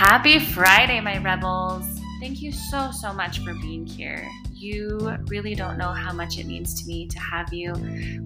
[0.00, 1.84] Happy Friday, my rebels.
[2.20, 4.26] Thank you so, so much for being here.
[4.54, 7.74] You really don't know how much it means to me to have you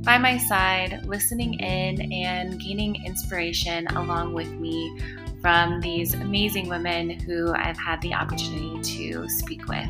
[0.04, 4.96] by my side, listening in and gaining inspiration along with me
[5.40, 9.88] from these amazing women who I've had the opportunity to speak with.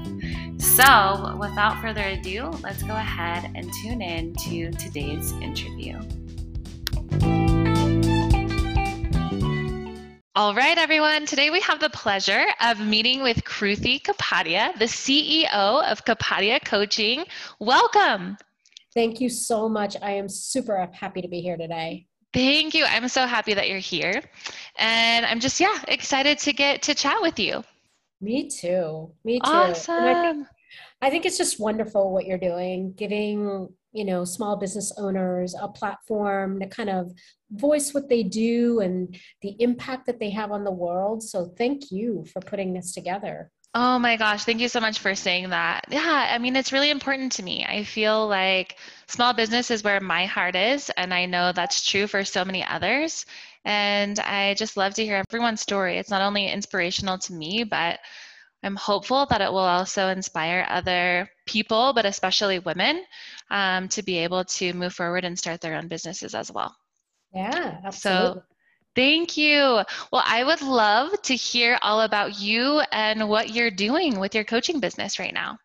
[0.59, 6.01] So, without further ado, let's go ahead and tune in to today's interview.
[10.37, 11.27] All right, everyone.
[11.27, 15.49] Today we have the pleasure of meeting with Kruthi Kapadia, the CEO
[15.89, 17.25] of Kapadia Coaching.
[17.61, 18.37] Welcome.
[18.95, 19.95] Thank you so much.
[20.03, 22.09] I am super happy to be here today.
[22.33, 22.85] Thank you.
[22.85, 24.25] I'm so happy that you're here.
[24.77, 27.63] And I'm just, yeah, excited to get to chat with you.
[28.21, 29.13] Me too.
[29.23, 29.49] Me too.
[29.49, 30.49] Awesome.
[31.05, 35.69] I think, it's just wonderful what you're doing, giving, you know, small business owners a
[35.69, 37.13] platform to kind of
[37.51, 41.23] voice what they do and the impact that they have on the world.
[41.23, 43.51] So thank you for putting this together.
[43.75, 45.85] Oh my gosh, thank you so much for saying that.
[45.91, 47.67] Yeah, I mean, it's really important to me.
[47.69, 52.07] I feel like small business is where my heart is, and I know that's true
[52.07, 53.27] for so many others.
[53.65, 55.99] And I just love to hear everyone's story.
[55.99, 57.99] It's not only inspirational to me, but
[58.65, 63.05] I'm hopeful that it will also inspire other people, but especially women,
[63.51, 66.75] um, to be able to move forward and start their own businesses as well.
[67.35, 68.41] Yeah, absolutely.
[68.41, 68.43] So
[68.95, 69.83] Thank you.
[70.13, 74.45] Well, I would love to hear all about you and what you're doing with your
[74.45, 75.59] coaching business right now.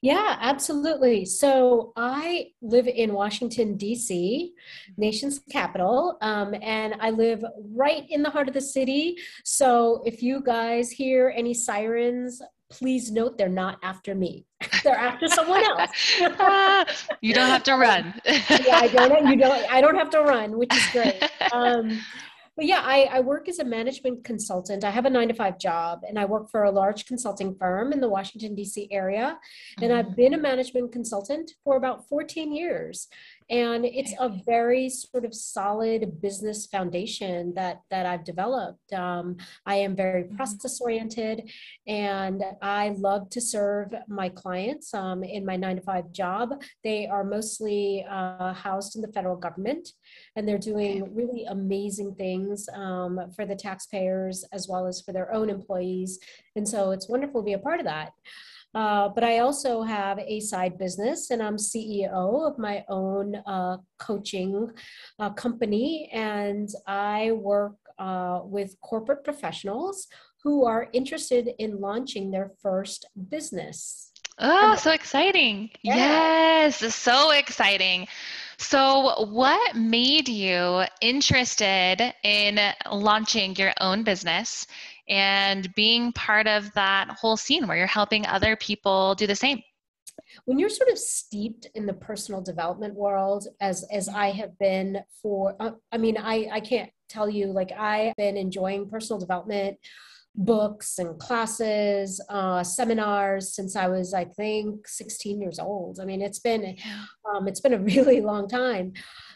[0.00, 1.24] Yeah, absolutely.
[1.24, 4.52] So I live in Washington, D.C.,
[4.96, 9.16] nation's capital, um, and I live right in the heart of the city.
[9.44, 14.44] So if you guys hear any sirens, please note they're not after me.
[14.84, 15.90] they're after someone else.
[17.20, 18.14] you don't have to run.
[18.26, 19.26] yeah, I don't.
[19.28, 19.72] You don't.
[19.72, 21.22] I don't have to run, which is great.
[21.52, 22.00] Um,
[22.58, 24.82] but yeah, I, I work as a management consultant.
[24.82, 27.92] I have a nine to five job and I work for a large consulting firm
[27.92, 28.88] in the Washington, D.C.
[28.90, 29.38] area.
[29.80, 30.14] And I've mm-hmm.
[30.16, 33.06] been a management consultant for about 14 years
[33.50, 38.92] and it's a very sort of solid business foundation that that i've developed.
[38.92, 39.36] Um,
[39.66, 40.36] i am very mm-hmm.
[40.36, 41.50] process oriented
[41.86, 46.62] and i love to serve my clients um, in my nine to five job.
[46.84, 49.90] They are mostly uh, housed in the federal government
[50.36, 55.32] and they're doing really amazing things um, for the taxpayers as well as for their
[55.32, 56.18] own employees.
[56.56, 58.12] And so it's wonderful to be a part of that
[58.74, 63.78] uh, but I also have a side business, and I'm CEO of my own uh,
[63.98, 64.70] coaching
[65.18, 66.10] uh, company.
[66.12, 70.06] And I work uh, with corporate professionals
[70.44, 74.12] who are interested in launching their first business.
[74.38, 75.70] Oh, so exciting.
[75.82, 75.96] Yeah.
[75.96, 78.06] Yes, so exciting.
[78.56, 84.66] So, what made you interested in launching your own business
[85.08, 89.60] and being part of that whole scene where you're helping other people do the same.
[90.44, 94.98] When you're sort of steeped in the personal development world as as i have been
[95.22, 99.78] for uh, i mean i i can't tell you like i've been enjoying personal development
[100.34, 105.98] books and classes uh, seminars since i was i think 16 years old.
[106.00, 106.76] I mean it's been
[107.32, 108.92] um, it's been a really long time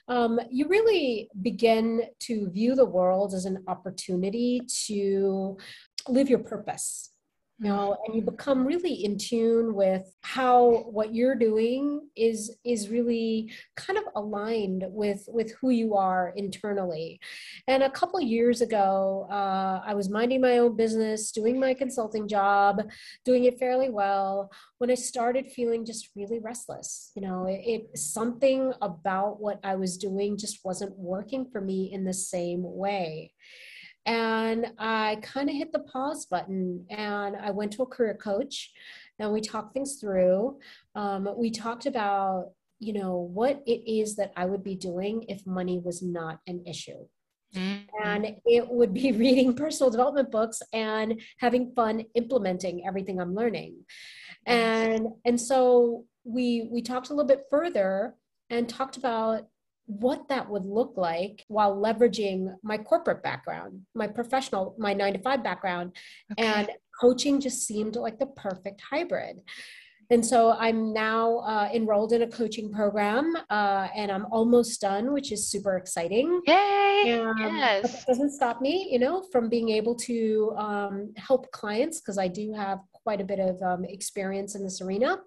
[0.09, 5.57] um, you really begin to view the world as an opportunity to
[6.09, 7.12] live your purpose
[7.63, 12.89] you know and you become really in tune with how what you're doing is is
[12.89, 17.21] really kind of aligned with with who you are internally.
[17.69, 22.27] And a couple years ago uh, i was minding my own business doing my consulting
[22.27, 22.83] job
[23.25, 27.13] doing it fairly well when i started feeling just really restless.
[27.15, 31.93] You know it, it something about what i was doing just wasn't working for me
[31.93, 33.33] in the same way
[34.07, 38.73] and I kind of hit the pause button and I went to a career coach
[39.19, 40.59] and we talked things through.
[40.95, 45.47] Um, we talked about, you know, what it is that I would be doing if
[45.47, 47.07] money was not an issue.
[47.55, 48.09] Mm-hmm.
[48.09, 53.77] And it would be reading personal development books and having fun implementing everything I'm learning.
[54.47, 58.17] And and so we we talked a little bit further
[58.51, 59.47] and talked about
[60.01, 65.19] what that would look like while leveraging my corporate background, my professional, my nine to
[65.19, 65.97] five background.
[66.33, 66.47] Okay.
[66.47, 69.41] And coaching just seemed like the perfect hybrid.
[70.11, 75.13] And so I'm now uh, enrolled in a coaching program uh, and I'm almost done,
[75.13, 76.43] which is super exciting.
[76.47, 77.19] Yay!
[77.19, 78.05] Um, yes.
[78.05, 82.53] Doesn't stop me, you know, from being able to um, help clients because I do
[82.53, 85.19] have quite a bit of um, experience in this arena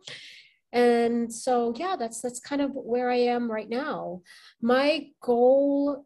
[0.76, 4.22] and so yeah that's that's kind of where i am right now
[4.62, 6.06] my goal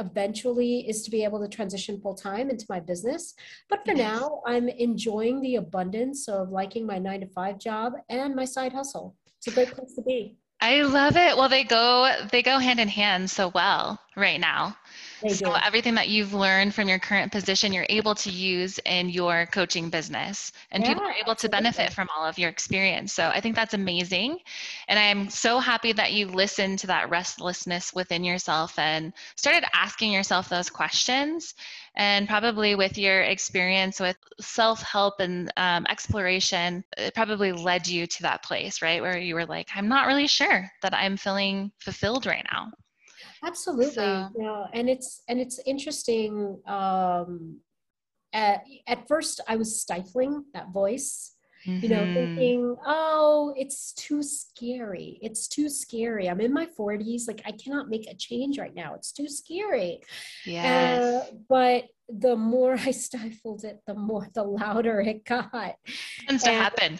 [0.00, 3.34] eventually is to be able to transition full time into my business.
[3.68, 8.34] But for now, I'm enjoying the abundance of liking my nine to five job and
[8.34, 9.14] my side hustle.
[9.36, 10.36] It's a great place to be.
[10.60, 11.36] I love it.
[11.36, 14.76] Well, they go they go hand in hand so well right now.
[15.22, 15.56] They So do.
[15.62, 19.90] everything that you've learned from your current position, you're able to use in your coaching
[19.90, 21.94] business, and people are able to benefit absolutely.
[21.94, 23.12] from all of your experience.
[23.12, 24.38] So I think that's amazing,
[24.88, 30.12] and I'm so happy that you listened to that restlessness within yourself and started asking
[30.12, 31.54] yourself those questions.
[31.96, 38.22] And probably with your experience with self-help and um, exploration, it probably led you to
[38.22, 42.26] that place, right, where you were like, I'm not really sure that I'm feeling fulfilled
[42.26, 42.70] right now.
[43.44, 43.94] Absolutely.
[43.94, 46.60] So- know, and it's and it's interesting.
[46.66, 47.58] Um,
[48.32, 51.34] at, at first, I was stifling that voice,
[51.66, 52.14] you know, Mhm.
[52.14, 55.18] thinking, "Oh, it's too scary.
[55.20, 56.28] It's too scary.
[56.28, 57.26] I'm in my 40s.
[57.26, 58.94] Like, I cannot make a change right now.
[58.94, 60.00] It's too scary."
[60.46, 65.74] yeah Uh, but the more I stifled it, the more the louder it got.
[66.26, 66.98] tends to happen.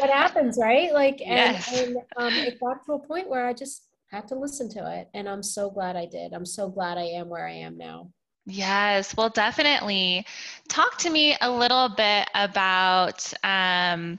[0.00, 0.92] what happens, right?
[0.92, 1.80] Like, and, Yes.
[1.80, 5.08] and um, it got to a point where I just had to listen to it,
[5.14, 6.32] and I'm so glad I did.
[6.32, 8.10] I'm so glad I am where I am now.
[8.46, 10.24] yes, well, definitely.
[10.68, 14.18] Talk to me a little bit about um,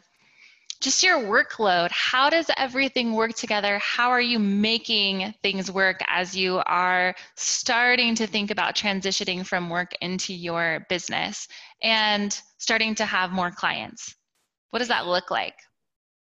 [0.82, 1.90] just your workload.
[1.92, 3.80] How does everything work together?
[3.82, 9.70] How are you making things work as you are starting to think about transitioning from
[9.70, 11.48] work into your business
[11.82, 14.16] and starting to have more clients?
[14.70, 15.56] What does that look like?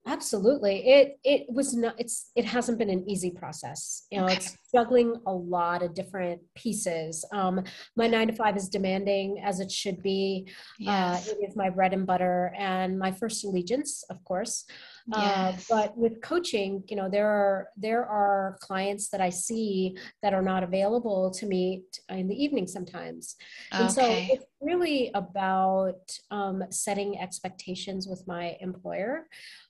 [0.07, 0.89] Absolutely.
[0.89, 4.07] It it was not it's it hasn't been an easy process.
[4.11, 4.37] You know, Okay.
[4.37, 7.25] it's juggling a lot of different pieces.
[7.33, 7.63] Um,
[7.97, 10.49] my nine to five is demanding as it should be.
[10.79, 11.29] Yes.
[11.29, 14.65] Uh, it is my bread and butter and my first allegiance, of course.
[15.13, 20.35] Uh, but with coaching, you know, there are there are clients that I see that
[20.35, 23.37] are not available to meet in the evening sometimes.
[23.73, 26.01] And so it's really about
[26.31, 29.27] um, setting expectations with my employer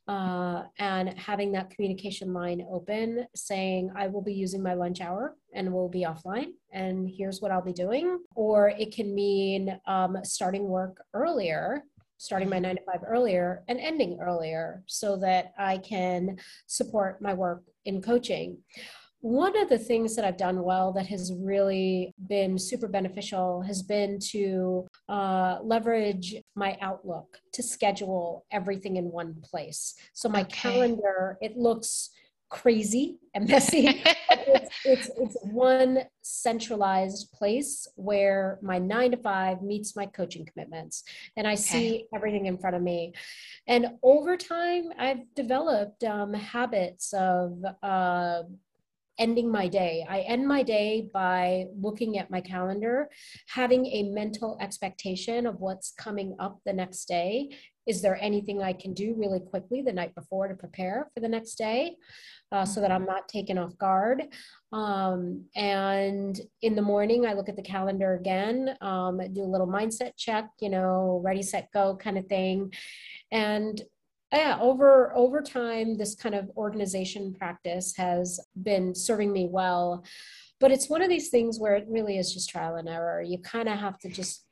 [0.08, 5.36] uh, and having that communication line open, saying, I will be using my lunch hour
[5.54, 8.18] and will be offline, and here's what I'll be doing.
[8.34, 11.84] Or it can mean um, starting work earlier.
[12.20, 16.36] Starting my nine to five earlier and ending earlier so that I can
[16.66, 18.58] support my work in coaching
[19.22, 23.82] one of the things that I've done well that has really been super beneficial has
[23.82, 29.94] been to uh, leverage my Outlook to schedule everything in one place.
[30.14, 30.72] So my Okay.
[30.72, 32.10] calendar, it looks
[32.50, 33.86] crazy and messy.
[34.30, 41.04] it's, it's, it's one centralized place where my nine to five meets my coaching commitments
[41.36, 43.12] and i see everything in front of me
[43.66, 48.42] and over time i've developed um, habits of uh,
[49.20, 50.04] ending my day.
[50.08, 53.10] I end my day by looking at my calendar,
[53.48, 57.50] having a mental expectation of what's coming up the next day.
[57.90, 61.28] Is there anything I can do really quickly the night before to prepare for the
[61.28, 61.96] next day
[62.52, 64.22] uh, so that I'm not taken off guard?
[64.72, 69.66] Um, and in the morning, I look at the calendar again, um, do a little
[69.66, 72.72] mindset check, you know, ready, set, go kind of thing.
[73.32, 73.82] And
[74.32, 80.04] yeah over over time this kind of organization practice has been serving me well
[80.60, 83.38] but it's one of these things where it really is just trial and error you
[83.38, 84.46] kind of have to just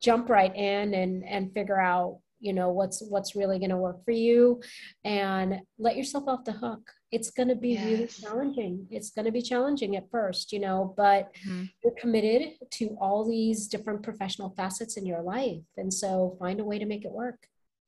[0.00, 4.04] jump right in and and figure out you know what's what's really going to work
[4.04, 4.60] for you
[5.04, 9.32] and let yourself off the hook it's going to be really challenging it's going to
[9.32, 11.70] be challenging at first you know but Mhm.
[11.82, 12.42] you're committed
[12.78, 16.86] to all these different professional facets in your life and so find a way to
[16.86, 17.38] make it work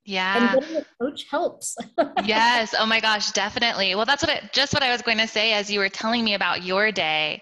[0.06, 0.36] Yeah.
[0.36, 1.76] and getting a coach helps
[2.24, 2.74] yes.
[2.78, 3.94] Oh my gosh, definitely.
[3.94, 6.24] Well, that's what it, just what I was going to say as you were telling
[6.24, 7.40] me about your day.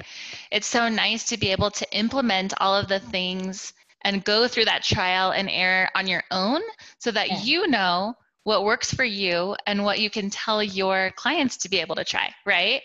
[0.50, 3.73] It's so nice to be able to implement all of the things
[4.04, 6.61] and go through that trial and error on your own
[6.99, 7.40] so that Yeah.
[7.42, 11.80] you know what works for you and what you can tell your clients to be
[11.80, 12.82] able to try, right?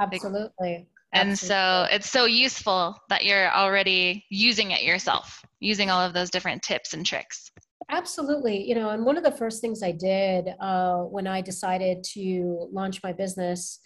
[0.00, 0.86] Absolutely.
[1.12, 6.30] And so it's so useful that you're already using it yourself, using all of those
[6.30, 7.50] different tips and tricks.
[7.88, 8.68] Absolutely.
[8.68, 12.68] You know, and one of the first things I did uh, when I decided to
[12.72, 13.80] launch my business.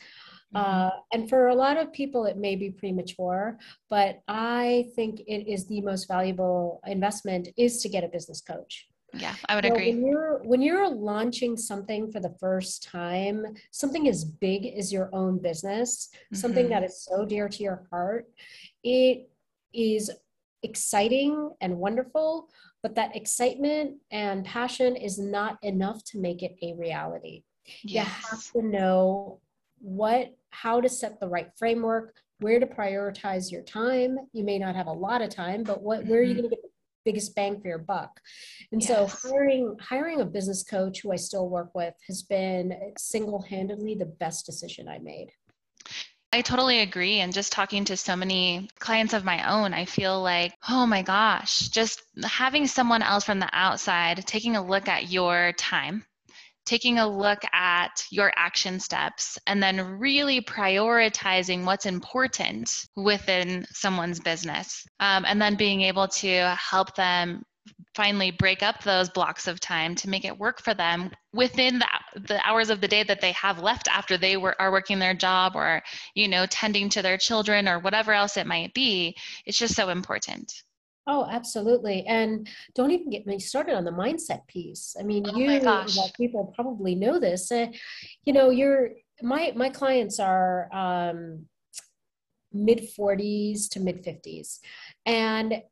[0.54, 3.58] Uh, and for a lot of people, it may be premature,
[3.90, 8.87] but I think it is the most valuable investment is to get a business coach.
[9.14, 9.90] yeah, I would know, agree.
[9.92, 15.08] when you're when you're launching something for the first time, something as big as your
[15.12, 16.70] own business, something Mhm.
[16.70, 18.26] that is so dear to your heart,
[18.82, 19.28] it
[19.73, 20.11] is
[20.62, 22.49] exciting and wonderful,
[22.82, 27.44] but that excitement and passion is not enough to make it a reality.
[27.82, 29.40] You have to know
[29.84, 34.16] what how to set the right framework, where to prioritize your time.
[34.32, 36.38] You may not have a lot of time, but what where are you Mhm.
[36.38, 36.70] going to get the
[37.04, 38.18] biggest bang for your buck?
[38.72, 38.88] And Yes.
[38.88, 44.06] so hiring hiring a business coach who I still work with has been single-handedly the
[44.06, 45.32] best decision I made.
[46.32, 47.20] I totally agree.
[47.20, 51.02] And just talking to so many clients of my own, I feel like, oh my
[51.02, 56.04] gosh, just having someone else from the outside taking a look at your time,
[56.64, 64.21] taking a look at your action steps, and then really prioritizing what's important within someone's
[64.21, 64.87] business.
[65.00, 67.44] Um, and then being able to help them
[67.94, 71.87] finally break up those blocks of time to make it work for them within the,
[72.26, 75.14] the hours of the day that they have left after they were, are working their
[75.14, 75.83] job or
[76.14, 79.16] you know tending to their children or whatever else it might be
[79.47, 80.52] it's just so important
[81.06, 82.04] Oh, absolutely.
[82.06, 84.96] And don't even get me started on the mindset piece.
[84.99, 85.61] I mean, Oh you
[85.96, 87.52] well, people probably know this.
[87.52, 87.66] Uh,
[88.25, 88.90] you know, you're
[89.23, 91.46] my my clients are um
[92.52, 94.61] mid 40s to mid 50s.
[95.06, 95.62] And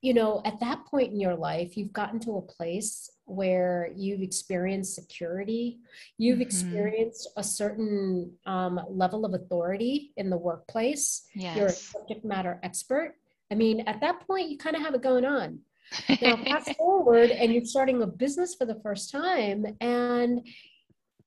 [0.00, 4.20] you know, at that point in your life, you've gotten to a place where you've
[4.20, 5.78] experienced security,
[6.18, 6.42] you've Mhm.
[6.42, 11.22] experienced a certain um, level of authority in the workplace.
[11.56, 13.14] You're a subject matter expert.
[13.52, 15.60] I mean, at that point, you kind of have it going on.
[16.22, 20.40] Now, fast forward, and you're starting a business for the first time, and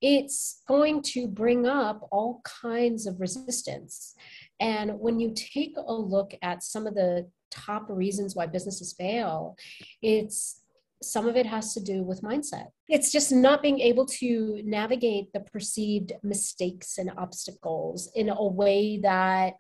[0.01, 4.15] it's going to bring up all kinds of resistance.
[4.59, 9.55] And when you take a look at some of the top reasons why businesses fail,
[10.01, 10.61] it's
[11.03, 12.69] some of it has to do with mindset.
[12.89, 18.99] It's just not being able to navigate the perceived mistakes and obstacles in a way
[19.03, 19.53] that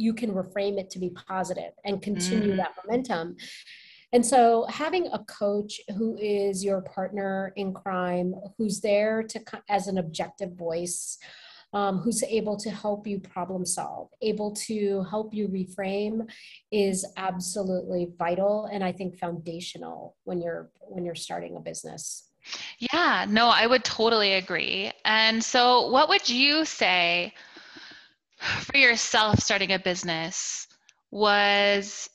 [0.00, 2.56] you can reframe it to be positive and continue Mm.
[2.56, 3.36] that momentum.
[4.12, 9.86] And so, having a coach who is your partner in crime, who's there to as
[9.86, 11.16] an objective voice,
[11.72, 16.28] um, who's able to help you problem solve, able to help you reframe,
[16.72, 22.02] is absolutely vital and I think foundational when you're when you're starting a business.
[22.92, 27.32] yeah no i would totally agree and so what would you say
[28.40, 30.66] for yourself starting a business
[31.10, 32.08] was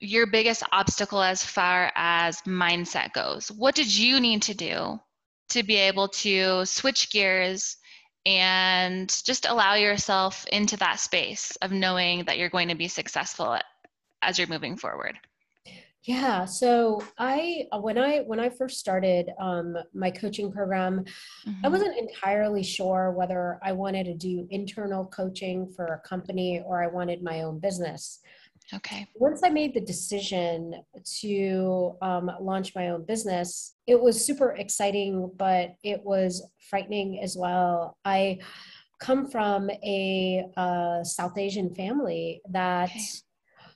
[0.00, 3.48] your biggest obstacle as far as mindset goes?
[3.48, 5.00] What did you need to do
[5.50, 7.76] to be able to switch gears
[8.26, 13.58] and just allow yourself into that space of knowing that you're going to be successful
[14.22, 15.18] as you're moving forward
[16.10, 21.04] Yeah, so I uh, when I when I first started um, my coaching program,
[21.46, 21.70] I Mhm.
[21.70, 26.88] wasn't entirely sure whether I wanted to do internal coaching for a company or I
[26.88, 28.18] wanted my own business.
[28.74, 30.82] okay Once I made the decision
[31.20, 36.32] to um, launch my own business, it was super exciting, but it was
[36.70, 37.96] frightening as well.
[38.04, 38.40] I
[38.98, 43.06] come from a uh, South Asian family that Okay.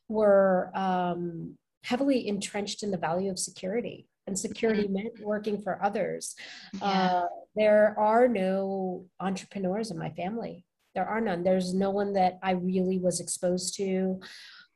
[0.08, 4.08] were um, heavily entrenched in the value of security.
[4.26, 6.34] And security meant working for others.
[6.72, 10.64] yeah Uh, there are no entrepreneurs in my family.
[10.94, 11.42] There are none.
[11.44, 14.20] There's no one that I really was exposed to.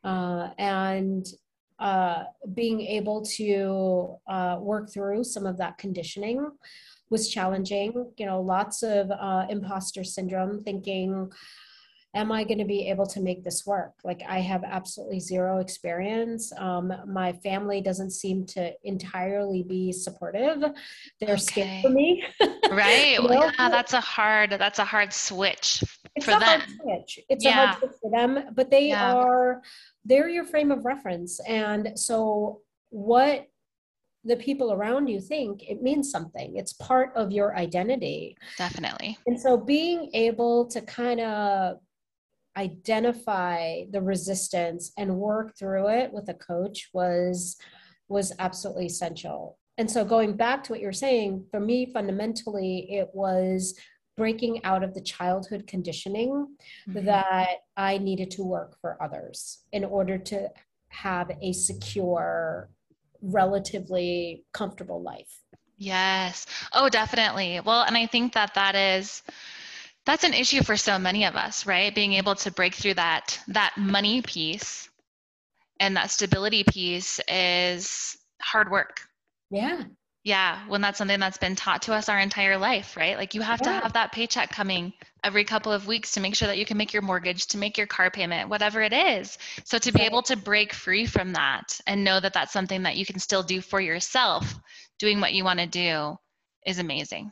[0.05, 1.27] Uh, and
[1.79, 2.25] uh,
[2.55, 6.51] being able to uh, work through some of that conditioning
[7.09, 7.91] was challenging.
[8.17, 11.31] You know, lots of uh, imposter syndrome, thinking,
[12.15, 13.93] am I going to be able to make this work?
[14.03, 16.53] Like, I have absolutely zero experience.
[16.57, 20.63] Um, my family doesn't seem to entirely be supportive.
[21.21, 22.25] They're scared for me.
[22.71, 23.53] right You Well, know?
[23.59, 25.83] yeah that's a hard that's a hard switch
[26.17, 26.79] it's for a hard them.
[26.83, 27.21] switch.
[27.29, 29.15] It's a hard switch for them, but they Yeah.
[29.15, 29.63] are
[30.05, 31.41] they're your frame of reference.
[31.41, 33.47] And so what
[34.25, 36.57] the people around you think, it means something.
[36.57, 38.37] It's part of your identity.
[38.57, 41.79] definitely And so being able to kind of
[42.59, 47.57] identify the resistance and work through it with a coach was
[48.09, 49.59] was absolutely essential.
[49.77, 53.79] And so going back to what you're saying, for me fundamentally it was
[54.17, 56.57] breaking out of the childhood conditioning
[56.89, 57.05] Mhm.
[57.05, 60.51] that I needed to work for others in order to
[60.89, 62.71] have a secure
[63.21, 65.33] relatively comfortable life.
[65.77, 66.47] Yes.
[66.73, 67.61] Oh, definitely.
[67.61, 69.23] Well, and I think that that is
[70.09, 71.95] that's an issue for so many of us, right?
[71.95, 74.89] Being able to break through that that money piece
[75.81, 79.03] and that stability piece is hard work.
[79.51, 79.83] Yeah.
[80.25, 83.19] Yeah, when that's something that's been taught to us our entire life, right?
[83.19, 86.49] Like you have to have that paycheck coming every couple of weeks to make sure
[86.49, 89.39] that you can make your mortgage, to make your car payment, whatever it is.
[89.65, 92.97] So to be able to break free from that and know that that's something that
[92.97, 94.59] you can still do for yourself,
[94.99, 96.17] doing what you want to do
[96.67, 97.31] is amazing.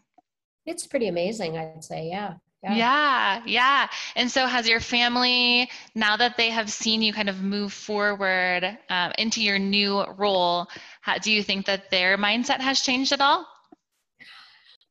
[0.65, 2.09] It's pretty amazing, I'd say.
[2.09, 2.35] Yeah.
[2.67, 2.75] Yeah.
[2.75, 3.89] yeah, yeah.
[4.17, 8.79] And so, has your family, now that they have seen you kind of move forward
[8.89, 10.67] um, into your new role,
[11.01, 13.47] how, do you think that their mindset has changed at all?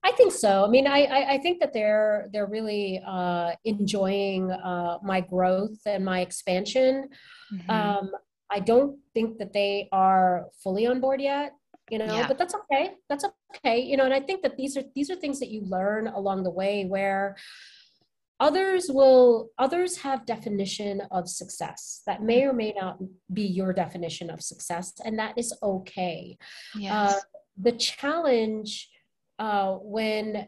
[0.03, 0.63] I think so.
[0.63, 5.79] I mean, I, I, I think that they're they're really uh, enjoying uh, my growth
[5.87, 7.09] and my expansion.
[7.51, 7.71] Mm-hmm.
[7.71, 8.11] Um,
[8.51, 11.53] I don't think that they are fully on board yet,
[11.89, 12.27] you know, yeah.
[12.27, 12.93] but that's okay.
[13.09, 13.25] That's
[13.55, 14.05] okay, you know.
[14.05, 16.85] And I think that these are these are things that you learn along the way
[16.85, 17.35] where
[18.39, 22.97] others will others have definition of success that may or may not
[23.31, 26.37] be your definition of success, and that is okay.
[26.75, 27.13] Yes.
[27.13, 27.19] Uh,
[27.57, 28.89] the challenge
[29.39, 30.47] uh, when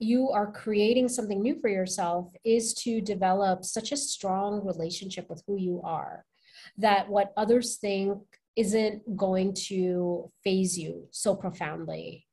[0.00, 5.42] you are creating something new for yourself is to develop such a strong relationship with
[5.46, 6.24] who you are
[6.78, 8.18] that what others think
[8.56, 12.26] isn't going to faze you so profoundly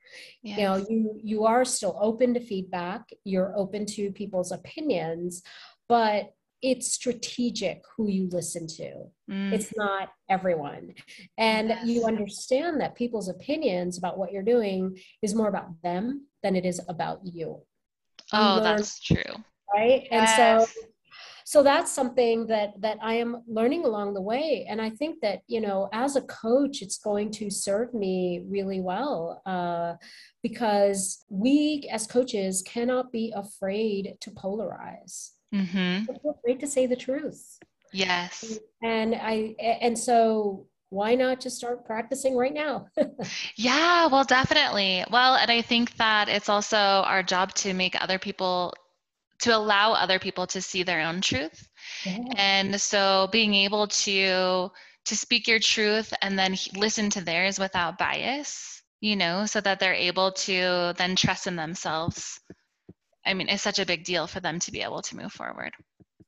[0.44, 0.58] yes.
[0.58, 5.42] you know you you are still open to feedback you're open to people's opinions
[5.88, 8.92] but it's strategic who you listen to.
[9.30, 9.52] Mm.
[9.52, 10.94] It's not everyone.
[11.38, 11.86] And yes.
[11.86, 16.66] you understand that people's opinions about what you're doing is more about them than it
[16.66, 17.62] is about you.
[18.32, 19.34] Oh, learn, that's true.
[19.74, 20.08] Right?
[20.12, 20.38] Yes.
[20.38, 20.72] And so
[21.46, 25.42] so that's something that that I am learning along the way and I think that,
[25.48, 29.96] you know, as a coach it's going to serve me really well uh,
[30.44, 36.06] because we as coaches cannot be afraid to polarize Mm-hmm.
[36.06, 37.60] Feel free to say the truth.
[37.92, 38.60] Yes.
[38.82, 42.88] And I and so why not just start practicing right now?
[43.56, 45.04] yeah, well, definitely.
[45.10, 48.74] Well, and I think that it's also our job to make other people
[49.42, 51.68] to allow other people to see their own truth.
[52.06, 52.20] Yeah.
[52.36, 54.72] And so being able to
[55.06, 59.80] to speak your truth and then listen to theirs without bias, you know, so that
[59.80, 62.40] they're able to then trust in themselves
[63.26, 65.74] I mean, it's such a big deal for them to be able to move forward.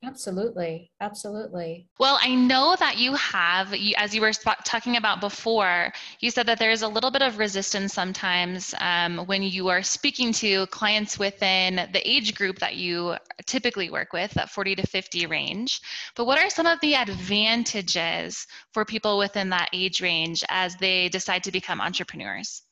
[0.04, 0.92] Absolutely.
[1.00, 1.88] Absolutely.
[1.98, 4.34] Well, I know that you have, as you were
[4.66, 9.44] talking about before, you said that there's a little bit of resistance sometimes um, when
[9.44, 14.50] you are speaking to clients within the age group that you typically work with, that
[14.50, 15.82] 40 to 50 range.
[16.16, 21.08] But what are some of the advantages for people within that age range as they
[21.10, 22.64] decide to become entrepreneurs?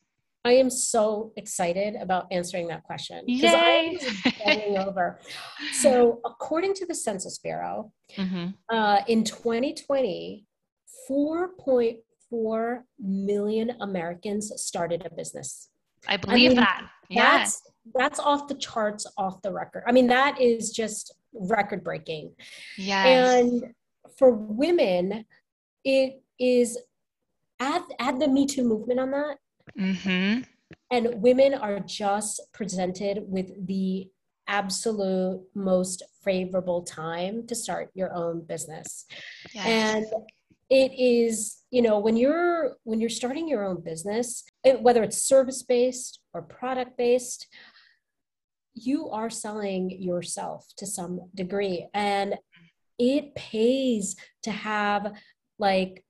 [0.43, 3.23] I am so excited about answering that question
[4.45, 5.19] am over.
[5.73, 8.47] So, according to the Census Bureau, mm-hmm.
[8.75, 10.45] uh, in 2020,
[11.09, 15.69] 4.4 million Americans started a business.
[16.07, 16.89] I believe I mean, that.
[17.09, 17.37] Yeah.
[17.37, 17.61] That's,
[17.93, 19.83] that's off the charts, off the record.
[19.87, 22.33] I mean, that is just record breaking.
[22.77, 23.43] Yes.
[23.43, 23.73] And
[24.17, 25.25] for women,
[25.83, 26.79] it is
[27.59, 29.37] add add the Me Too movement on that
[29.79, 30.41] Mm-hmm.
[30.89, 34.09] And women are just presented with the
[34.47, 39.05] absolute most favorable time to start your own business.
[39.53, 39.65] Yes.
[39.65, 40.05] And
[40.71, 45.21] it is you know when you're when you're starting your own business it, whether it's
[45.21, 47.47] service based or product based
[48.73, 52.35] you are selling yourself to some degree and
[52.97, 55.13] it pays to have
[55.59, 56.05] like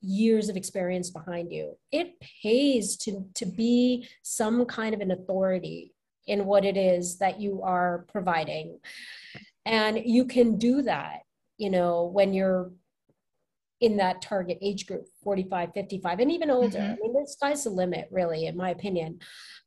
[0.00, 1.76] years of experience behind you.
[1.92, 5.94] It pays to, to be some kind of an authority
[6.26, 8.78] in what it is that you are providing.
[9.66, 11.20] And you can do that,
[11.58, 12.72] you know, when you're
[13.80, 16.92] in that target age group 45 55 and even older mm-hmm.
[16.92, 19.18] i mean the sky's the limit really in my opinion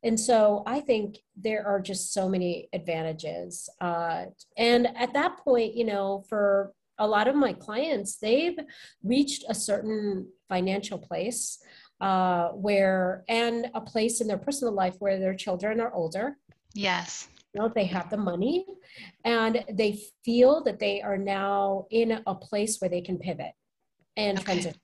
[0.04, 5.74] and so i think there are just so many advantages uh, and at that point
[5.76, 8.58] you know for a lot of my clients, they've
[9.04, 11.60] reached a certain financial place
[12.00, 16.38] uh, where, and a place in their personal life where their children are older.
[16.74, 17.28] Yes.
[17.54, 18.66] You know, they have the money
[19.26, 23.52] and they feel that they are now in a place where they can pivot
[24.16, 24.46] and okay.
[24.46, 24.82] transition.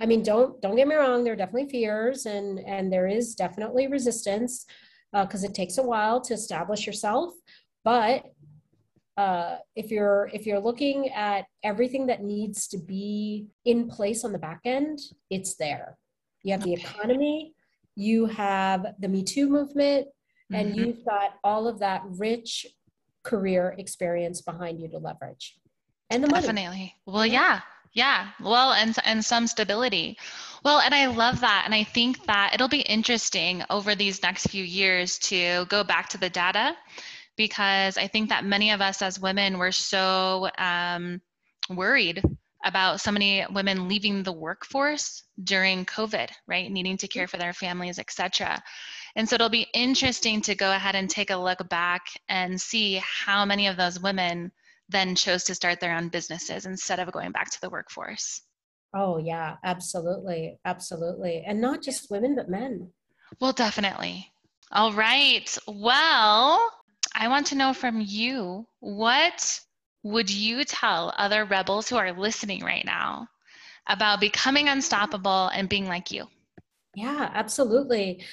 [0.00, 1.22] I mean, don't don't get me wrong.
[1.22, 4.66] There are definitely fears, and and there is definitely resistance
[5.12, 7.32] because uh, it takes a while to establish yourself.
[7.84, 8.24] But
[9.18, 14.30] uh, if you're if you're looking at everything that needs to be in place on
[14.32, 15.98] the back end, it's there.
[16.44, 17.52] You have the economy,
[17.96, 20.06] you have the Me Too movement,
[20.52, 20.78] and mm-hmm.
[20.78, 22.64] you've got all of that rich
[23.24, 25.58] career experience behind you to leverage.
[26.10, 26.46] And the money.
[26.46, 26.94] Definitely.
[27.04, 27.60] Well, yeah.
[27.94, 28.28] Yeah.
[28.40, 30.16] Well, and and some stability.
[30.64, 31.62] Well, and I love that.
[31.64, 36.08] And I think that it'll be interesting over these next few years to go back
[36.10, 36.76] to the data
[37.38, 41.22] because I think that many of us as women were so um,
[41.70, 42.22] worried
[42.64, 46.70] about so many women leaving the workforce during COVID, right?
[46.70, 48.60] Needing to care for their families, etc.
[49.16, 53.00] And so it'll be interesting to go ahead and take a look back and see
[53.02, 54.50] how many of those women
[54.88, 58.42] then chose to start their own businesses instead of going back to the workforce.
[58.94, 60.58] Oh, yeah, absolutely.
[60.64, 61.44] Absolutely.
[61.46, 62.90] And not just women, but men.
[63.40, 64.32] Well, definitely.
[64.72, 65.56] All right.
[65.66, 66.60] Well,
[67.14, 69.60] I want to know from you what
[70.02, 73.28] would you tell other rebels who are listening right now
[73.88, 76.26] about becoming unstoppable and being like you?
[76.94, 78.24] Yeah, absolutely.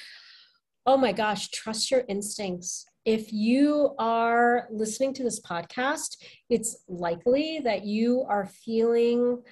[0.84, 2.86] Oh my gosh, trust your instincts.
[3.04, 6.16] If you are listening to this podcast,
[6.50, 9.42] it's likely that you are feeling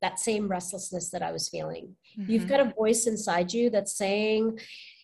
[0.00, 1.94] that same restlessness that I was feeling.
[2.18, 2.30] Mm-hmm.
[2.30, 4.58] You've got a voice inside you that's saying,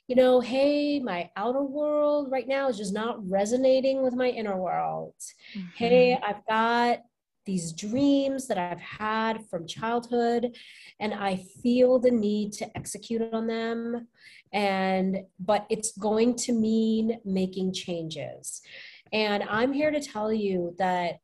[0.09, 4.57] you know, hey, my outer world right now is just not resonating with my inner
[4.57, 5.14] world.
[5.55, 5.68] Mm-hmm.
[5.77, 7.01] Hey, I've got
[7.44, 10.57] these dreams that I've had from childhood,
[10.99, 14.09] and I feel the need to execute on them.
[14.53, 18.62] And, but it's going to mean making changes.
[19.12, 21.18] And I'm here to tell you that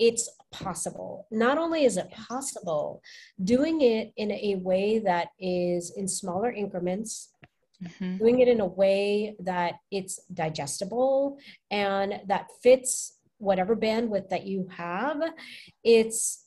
[0.00, 1.26] it's possible.
[1.30, 3.02] Not only is it possible,
[3.42, 7.30] doing it in a way that is in smaller increments,
[7.82, 8.16] mm-hmm.
[8.18, 11.38] doing it in a way that it's digestible
[11.70, 15.20] and that fits whatever bandwidth that you have,
[15.84, 16.44] it's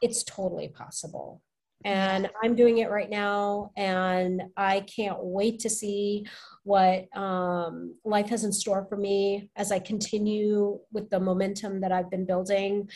[0.00, 1.42] it's totally possible.
[1.84, 6.26] And i'm doing it right now and i can't wait to see
[6.64, 11.92] what um, life has in store for me as i continue with the momentum that
[11.92, 12.90] i've been building.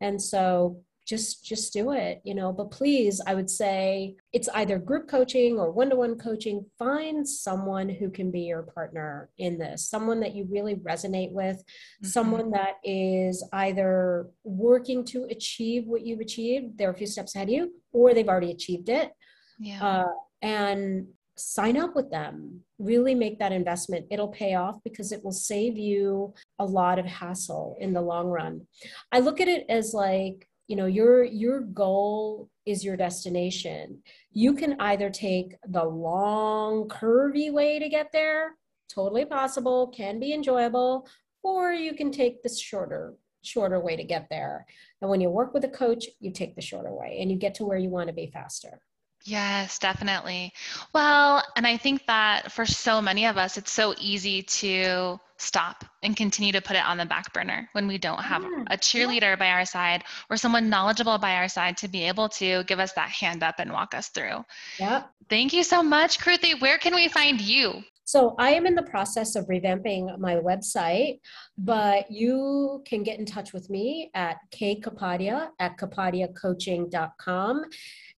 [0.00, 4.78] And so just just do it you know but please i would say it's either
[4.78, 6.64] group coaching or one-to-one coaching.
[6.78, 11.56] Find someone who can be your partner in this someone that you really resonate with
[11.56, 12.06] mm-hmm.
[12.06, 17.48] someone that is either working to achieve what you've achieved they're a few steps ahead
[17.48, 19.12] of you or they've already achieved it.
[19.58, 19.84] Yeah.
[19.84, 22.60] Uh, and sign up with them.
[22.78, 24.06] Really make that investment.
[24.10, 28.28] It'll pay off because it will save you a lot of hassle in the long
[28.28, 28.66] run.
[29.10, 34.02] I look at it as like you know your your goal is your destination.
[34.30, 38.52] You can either take the long curvy way to get there
[38.88, 41.06] totally possible can be enjoyable
[41.42, 44.64] or you can take the shorter shorter way to get there.
[45.02, 47.54] And when you work with a coach you take the shorter way and you get
[47.56, 48.80] to where you want to be faster.
[49.24, 50.54] Yes, definitely.
[50.94, 55.84] Well, and I think that for so many of us, it's so easy to stop
[56.02, 58.64] and continue to put it on the back burner when we don't have yeah.
[58.70, 62.64] a cheerleader by our side or someone knowledgeable by our side to be able to
[62.64, 64.44] give us that hand up and walk us through.
[64.78, 65.04] Yeah.
[65.28, 66.60] Thank you so much, Kruthi.
[66.60, 67.82] Where can we find you?
[68.04, 71.20] So I am in the process of revamping my website,
[71.56, 77.64] but you can get in touch with me at kkapadia at kapadiacoaching.com.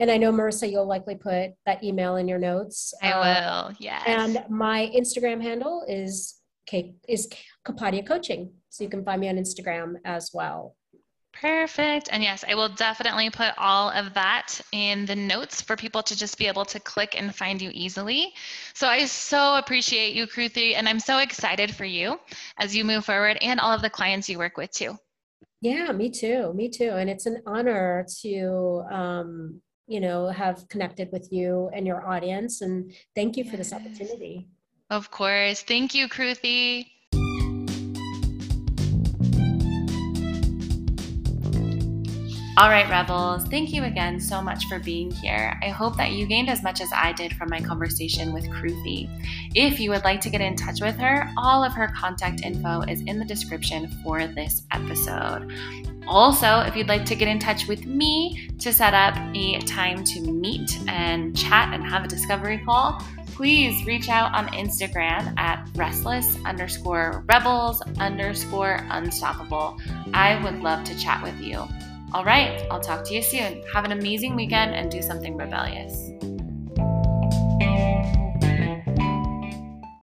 [0.01, 2.95] And I know, Marissa, you'll likely put that email in your notes.
[3.03, 4.03] I uh, will, yes.
[4.07, 7.29] And my Instagram handle is K is
[7.65, 8.53] Kapadia Coaching.
[8.69, 10.77] So you can find me on Instagram as well.
[11.41, 12.09] Perfect.
[12.13, 16.17] And yes, I will definitely put all of that in the notes for people to
[16.17, 18.33] just be able to click and find you easily.
[18.73, 22.21] So I so appreciate you, Kruthi, and I'm so excited for you
[22.59, 24.97] as you move forward and all of the clients you work with too.
[25.61, 26.53] Yeah, me too.
[26.55, 26.91] Me too.
[26.91, 32.61] And it's an honor to, um, you know, have connected with you and your audience.
[32.61, 34.49] And thank you for this opportunity.
[34.95, 35.61] Of course.
[35.61, 36.87] Thank you, Kruthi.
[42.57, 45.59] All right, Rebels, thank you again so much for being here.
[45.65, 49.11] I hope that you gained as much as I did from my conversation with Kruthi.
[49.57, 52.83] If you would like to get in touch with her, all of her contact info
[52.83, 55.53] is in the description for this episode.
[56.07, 60.05] Also, if you'd like to get in touch with me to set up a time
[60.05, 63.03] to meet and chat and have a discovery call,
[63.35, 69.77] please reach out on Instagram at restless underscore rebels underscore unstoppable.
[70.13, 71.67] I would love to chat with you.
[72.13, 73.63] All right, I'll talk to you soon.
[73.73, 76.11] Have an amazing weekend and do something rebellious.